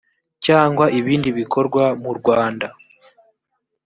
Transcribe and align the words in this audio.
cyangwa 0.45 0.85
ibindi 0.99 1.29
bikorwa 1.39 1.83
mu 2.01 2.11
rwanda 2.19 2.67